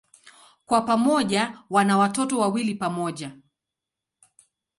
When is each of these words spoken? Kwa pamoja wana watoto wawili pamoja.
Kwa 0.65 0.81
pamoja 0.81 1.61
wana 1.69 1.97
watoto 1.97 2.39
wawili 2.39 2.75
pamoja. 2.75 3.37